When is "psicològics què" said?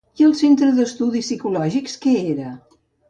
1.29-2.17